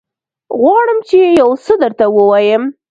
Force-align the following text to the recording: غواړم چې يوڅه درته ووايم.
غواړم 0.59 0.97
چې 1.09 1.17
يوڅه 1.39 1.73
درته 1.81 2.05
ووايم. 2.09 2.63